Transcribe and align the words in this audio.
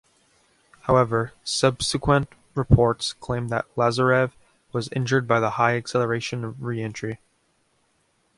However, 0.87 1.33
subsequent 1.43 2.33
reports 2.55 3.13
claimed 3.13 3.51
that 3.51 3.67
Lazarev 3.75 4.31
was 4.71 4.89
injured 4.93 5.27
by 5.27 5.39
the 5.39 5.51
high 5.51 5.77
acceleration 5.77 6.43
of 6.43 6.63
re-entry. 6.63 7.19